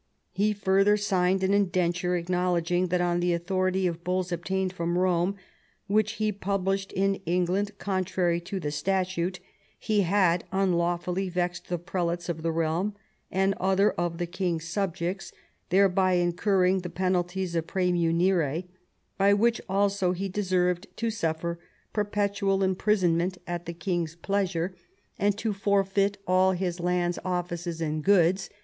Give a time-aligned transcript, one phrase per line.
[0.31, 5.35] He further signed an indenture acknowledging that on the authority of bulls obtained from Eome,
[5.85, 9.39] which he published in England contrary to the statute,
[9.77, 12.95] he had unlawfully vexed the prelates of the realm
[13.29, 15.31] and other of the king's subjects,
[15.69, 18.63] thereby incurring the penalties of prmmimire,
[19.19, 21.59] by which also he deserved to suffer
[21.93, 24.73] perpetual imprisonment at the king's pleasure,
[25.19, 28.49] and X THE FALL OF WOLSEY 187 to forfeit all his lands, offices, and goods.